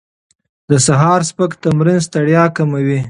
[0.69, 2.99] د سهار سپک تمرین ستړیا کموي.